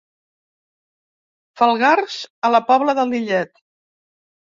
Falgars, 1.61 2.15
a 2.49 2.51
la 2.53 2.63
Pobla 2.71 2.97
de 3.01 3.05
Lillet. 3.11 3.63